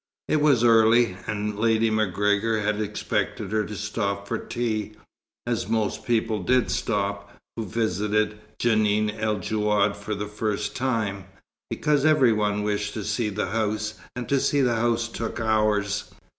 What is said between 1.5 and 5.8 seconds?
Lady MacGregor had expected her to stop for tea, as